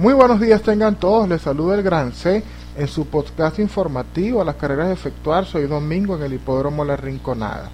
[0.00, 2.42] Muy buenos días tengan todos, les saluda el Gran C
[2.74, 6.96] en su podcast informativo a las carreras de efectuarse hoy domingo en el Hipódromo La
[6.96, 7.68] Rinconada.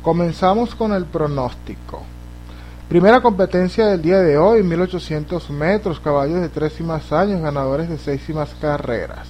[0.00, 2.04] Comenzamos con el pronóstico.
[2.88, 7.88] Primera competencia del día de hoy, 1800 metros, caballos de tres y más años, ganadores
[7.88, 9.26] de seis y más carreras.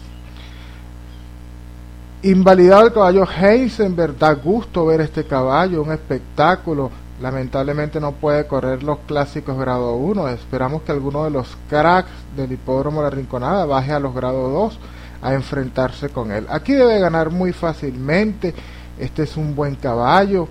[2.22, 8.82] Invalidado el caballo Heisenberg, da gusto ver este caballo, un espectáculo, lamentablemente no puede correr
[8.82, 10.28] los clásicos grado 1.
[10.28, 14.78] Esperamos que alguno de los cracks del hipódromo La Rinconada baje a los grado 2
[15.22, 16.46] a enfrentarse con él.
[16.50, 18.54] Aquí debe ganar muy fácilmente.
[18.98, 20.48] Este es un buen caballo.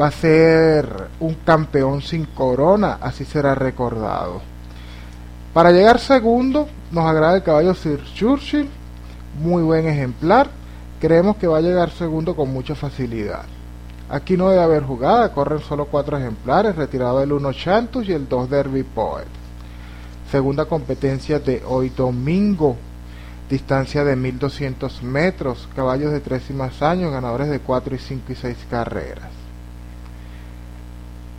[0.00, 4.40] Va a ser un campeón sin corona, así será recordado.
[5.52, 8.68] Para llegar segundo, nos agrada el caballo Sir Churchill,
[9.42, 10.48] muy buen ejemplar.
[11.00, 13.42] Creemos que va a llegar segundo con mucha facilidad.
[14.10, 18.28] Aquí no debe haber jugada, corren solo cuatro ejemplares, retirado el 1 Chantus y el
[18.28, 19.28] 2 Derby Poet.
[20.32, 22.76] Segunda competencia de hoy domingo,
[23.48, 28.32] distancia de 1200 metros, caballos de 3 y más años, ganadores de 4 y 5
[28.32, 29.30] y 6 carreras.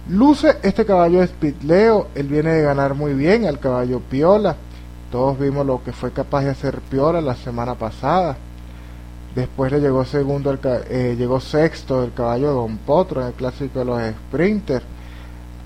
[0.10, 4.56] Luce este caballo de Spitleo, él viene de ganar muy bien al caballo Piola.
[5.12, 8.38] Todos vimos lo que fue capaz de hacer Piola la semana pasada.
[9.36, 13.80] Después le llegó segundo, el, eh, llegó sexto el caballo Don Potro en el clásico
[13.80, 14.84] de los sprinters.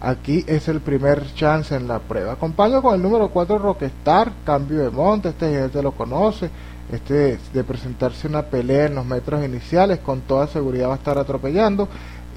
[0.01, 2.33] Aquí es el primer chance en la prueba.
[2.33, 6.49] Acompaño con el número 4 Rockstar, cambio de monte, este gente lo conoce.
[6.91, 11.17] Este de presentarse una pelea en los metros iniciales, con toda seguridad va a estar
[11.17, 11.87] atropellando.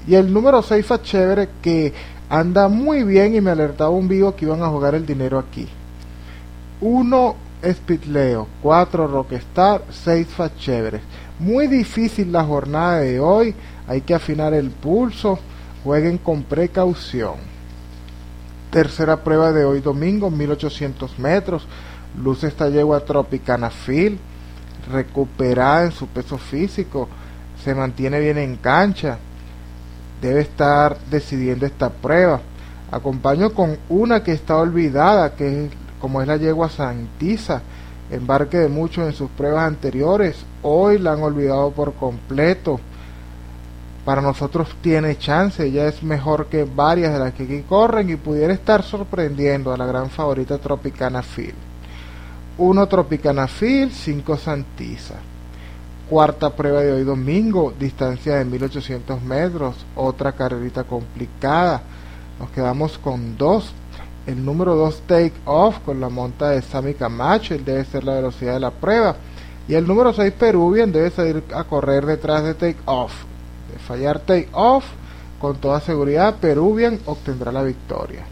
[0.07, 1.93] Y el número 6 Chévere que
[2.29, 5.67] anda muy bien y me alertaba un vivo que iban a jugar el dinero aquí.
[6.81, 10.27] 1 Spitleo, 4 Rockstar, 6
[10.57, 11.01] Chéveres.
[11.39, 13.55] Muy difícil la jornada de hoy,
[13.87, 15.39] hay que afinar el pulso,
[15.83, 17.35] jueguen con precaución.
[18.71, 21.65] Tercera prueba de hoy domingo, 1800 metros,
[22.21, 24.19] luce esta yegua Tropicana Phil,
[24.91, 27.07] recuperada en su peso físico,
[27.63, 29.17] se mantiene bien en cancha,
[30.21, 32.41] debe estar decidiendo esta prueba.
[32.91, 37.61] Acompaño con una que está olvidada, que es como es la yegua Santiza,
[38.11, 42.79] embarque de muchos en sus pruebas anteriores, hoy la han olvidado por completo.
[44.05, 48.15] Para nosotros tiene chance, ella es mejor que varias de las que aquí corren y
[48.15, 51.53] pudiera estar sorprendiendo a la gran favorita Tropicana Phil.
[52.57, 55.15] 1 Tropicana Phil, 5 Santiza.
[56.09, 61.83] Cuarta prueba de hoy domingo, distancia de 1800 metros, otra carrerita complicada.
[62.39, 63.73] Nos quedamos con dos
[64.27, 68.15] el número 2 Take Off con la monta de Sammy Camacho, él debe ser la
[68.15, 69.15] velocidad de la prueba.
[69.67, 73.13] Y el número 6 Peruvian debe salir a correr detrás de Take Off.
[73.71, 74.85] De fallar Take Off,
[75.39, 78.25] con toda seguridad Peruvian obtendrá la victoria.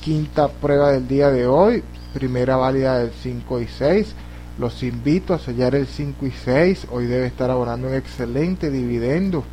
[0.00, 1.82] Quinta prueba del día de hoy,
[2.14, 4.14] primera válida del 5 y 6.
[4.58, 6.86] Los invito a sellar el 5 y 6.
[6.90, 9.44] Hoy debe estar abonando un excelente dividendo.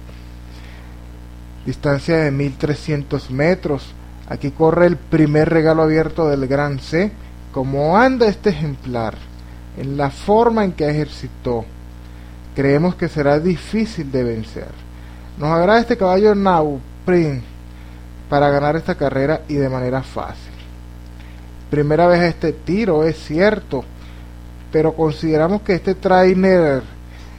[1.66, 3.84] Distancia de 1300 metros
[4.28, 7.12] Aquí corre el primer regalo abierto del Gran C.
[7.52, 9.16] Como anda este ejemplar,
[9.78, 11.66] en la forma en que ejercitó,
[12.56, 14.72] creemos que será difícil de vencer.
[15.38, 17.44] Nos agrada este caballo Now Prince
[18.30, 20.52] para ganar esta carrera y de manera fácil.
[21.70, 23.84] Primera vez este tiro, es cierto,
[24.72, 26.82] pero consideramos que este trainer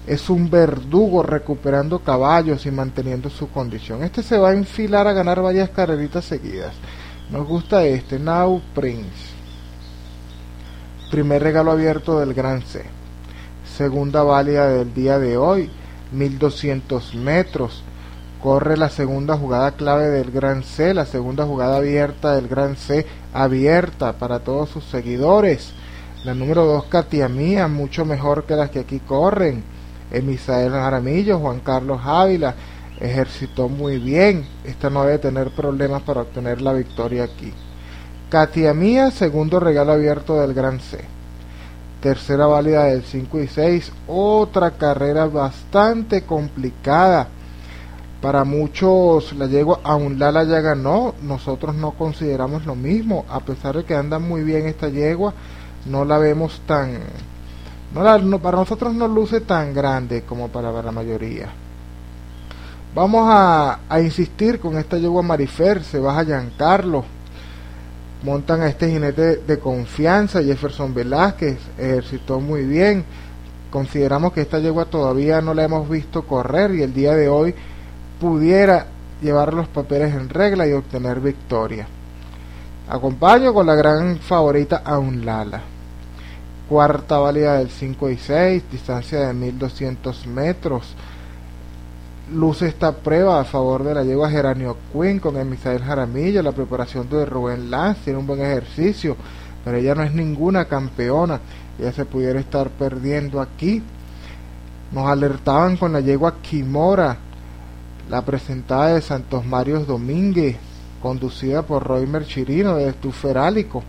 [0.06, 4.04] es un verdugo recuperando caballos y manteniendo su condición.
[4.04, 6.74] Este se va a enfilar a ganar varias carreritas seguidas.
[7.30, 9.34] Nos gusta este, Now Prince.
[11.10, 12.84] Primer regalo abierto del Gran C.
[13.76, 15.70] Segunda válida del día de hoy,
[16.12, 17.82] 1200 metros.
[18.40, 23.06] Corre la segunda jugada clave del Gran C, la segunda jugada abierta del Gran C,
[23.32, 25.72] abierta para todos sus seguidores.
[26.24, 29.75] La número 2, Katia Mía, mucho mejor que las que aquí corren
[30.10, 32.54] Emisael Jaramillo, Juan Carlos Ávila,
[33.00, 34.46] ejercitó muy bien.
[34.64, 37.52] Esta no debe tener problemas para obtener la victoria aquí.
[38.30, 40.98] Katia Mía, segundo regalo abierto del Gran C.
[42.00, 43.92] Tercera válida del 5 y 6.
[44.08, 47.28] Otra carrera bastante complicada
[48.20, 53.76] Para muchos la yegua aún Lala ya ganó, nosotros no consideramos lo mismo, a pesar
[53.76, 55.34] de que anda muy bien esta yegua,
[55.84, 56.98] no la vemos tan...
[57.94, 61.48] Para nosotros no luce tan grande como para la mayoría.
[62.94, 67.04] Vamos a, a insistir con esta yegua Marifer, se baja Giancarlo,
[68.22, 73.04] montan a este jinete de confianza, Jefferson Velázquez, ejercitó muy bien,
[73.70, 77.54] consideramos que esta yegua todavía no la hemos visto correr y el día de hoy
[78.20, 78.86] pudiera
[79.20, 81.86] llevar los papeles en regla y obtener victoria.
[82.88, 85.75] Acompaño con la gran favorita Aunlala.
[86.68, 90.94] Cuarta válida del 5 y 6, distancia de 1200 metros.
[92.32, 96.42] Luce esta prueba a favor de la yegua Geranio Quinn con el Jaramillo.
[96.42, 99.16] La preparación de Rubén Lance tiene un buen ejercicio,
[99.64, 101.40] pero ella no es ninguna campeona.
[101.78, 103.80] Ella se pudiera estar perdiendo aquí.
[104.90, 107.16] Nos alertaban con la yegua Kimora
[108.08, 110.56] la presentada de Santos Marios Domínguez,
[111.02, 113.82] conducida por Roymer Chirino de Estuferálico.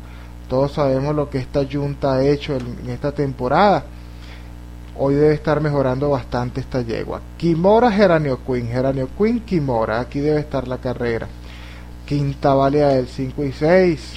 [0.49, 3.83] Todos sabemos lo que esta junta ha hecho en esta temporada.
[4.97, 7.21] Hoy debe estar mejorando bastante esta yegua.
[7.37, 11.27] Kimora Geranio Queen, Geranio Queen Kimora, aquí debe estar la carrera.
[12.05, 14.13] Quinta válida del 5 y 6.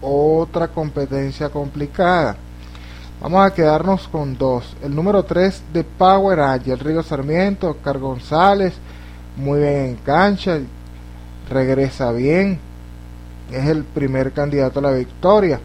[0.00, 2.36] Otra competencia complicada.
[3.20, 4.74] Vamos a quedarnos con dos.
[4.82, 8.72] El número 3 de Power Angel, Río Sarmiento, Oscar González,
[9.36, 10.58] muy bien en cancha,
[11.50, 12.58] regresa bien,
[13.52, 15.60] es el primer candidato a la victoria.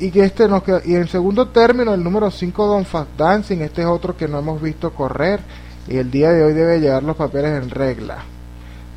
[0.00, 3.58] Y que este nos queda, y en segundo término el número 5 Don Fast Dancing,
[3.62, 5.40] este es otro que no hemos visto correr
[5.88, 8.18] y el día de hoy debe llevar los papeles en regla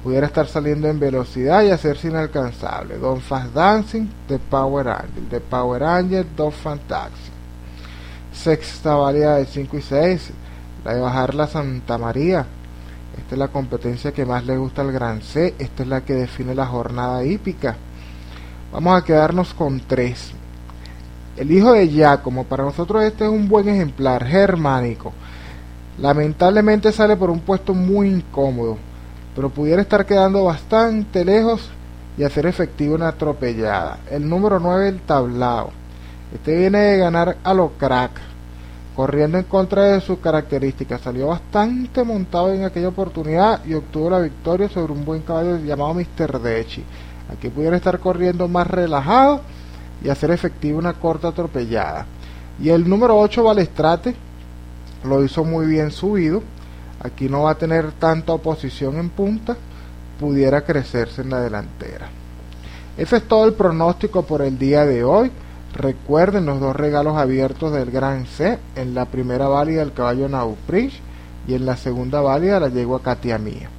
[0.03, 2.97] pudiera estar saliendo en velocidad y hacerse inalcanzable.
[2.97, 7.31] Don Fast Dancing de Power Angel, de Power Angel, Don Fantasy.
[8.33, 10.31] Sexta válida de 5 y 6,
[10.85, 12.45] la de bajar la Santa María.
[13.21, 16.13] Esta es la competencia que más le gusta al Gran C, esta es la que
[16.13, 17.77] define la jornada hípica.
[18.71, 20.31] Vamos a quedarnos con tres.
[21.37, 25.13] El hijo de Giacomo, para nosotros este es un buen ejemplar, germánico.
[25.97, 28.77] Lamentablemente sale por un puesto muy incómodo
[29.35, 31.69] pero pudiera estar quedando bastante lejos
[32.17, 33.99] y hacer efectivo una atropellada.
[34.09, 35.71] El número 9, el tablao.
[36.33, 38.11] Este viene de ganar a lo crack,
[38.95, 41.01] corriendo en contra de sus características.
[41.01, 45.93] Salió bastante montado en aquella oportunidad y obtuvo la victoria sobre un buen caballo llamado
[45.93, 46.39] Mr.
[46.39, 46.83] Dechi.
[47.31, 49.41] Aquí pudiera estar corriendo más relajado
[50.03, 52.05] y hacer efectivo una corta atropellada.
[52.61, 54.15] Y el número 8, Balestrate,
[55.03, 56.43] lo hizo muy bien subido
[57.03, 59.57] Aquí no va a tener tanta oposición en punta,
[60.19, 62.09] pudiera crecerse en la delantera.
[62.95, 65.31] Ese es todo el pronóstico por el día de hoy.
[65.73, 70.99] Recuerden los dos regalos abiertos del Gran C, en la primera válida el caballo Nauprinch
[71.47, 73.69] y en la segunda válida la yegua Katia Mía.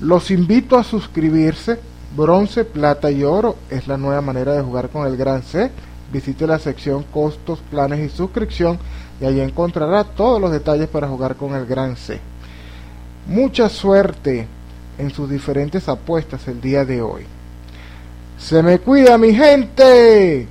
[0.00, 1.78] Los invito a suscribirse.
[2.16, 5.70] Bronce, plata y oro es la nueva manera de jugar con el Gran C.
[6.12, 8.78] Visite la sección costos, planes y suscripción
[9.20, 12.20] y allí encontrará todos los detalles para jugar con el Gran C.
[13.26, 14.46] Mucha suerte
[14.98, 17.24] en sus diferentes apuestas el día de hoy.
[18.38, 20.46] Se me cuida mi gente.